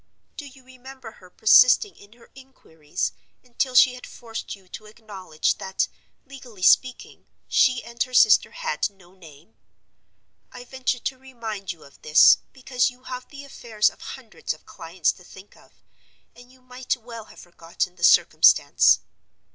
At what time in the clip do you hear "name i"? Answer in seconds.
9.13-10.63